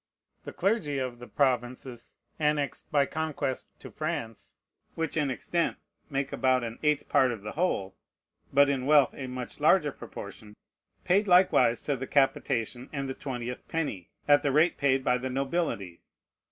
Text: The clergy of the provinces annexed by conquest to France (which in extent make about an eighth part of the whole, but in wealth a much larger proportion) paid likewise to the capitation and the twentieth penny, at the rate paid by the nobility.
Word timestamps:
The 0.45 0.51
clergy 0.51 0.97
of 0.97 1.19
the 1.19 1.27
provinces 1.27 2.17
annexed 2.39 2.91
by 2.91 3.05
conquest 3.05 3.69
to 3.81 3.91
France 3.91 4.55
(which 4.95 5.15
in 5.15 5.29
extent 5.29 5.77
make 6.09 6.33
about 6.33 6.63
an 6.63 6.79
eighth 6.81 7.07
part 7.07 7.31
of 7.31 7.43
the 7.43 7.51
whole, 7.51 7.95
but 8.51 8.67
in 8.67 8.87
wealth 8.87 9.13
a 9.13 9.27
much 9.27 9.59
larger 9.59 9.91
proportion) 9.91 10.55
paid 11.03 11.27
likewise 11.27 11.83
to 11.83 11.95
the 11.95 12.07
capitation 12.07 12.89
and 12.91 13.07
the 13.07 13.13
twentieth 13.13 13.67
penny, 13.67 14.09
at 14.27 14.41
the 14.41 14.51
rate 14.51 14.75
paid 14.75 15.03
by 15.03 15.19
the 15.19 15.29
nobility. 15.29 16.01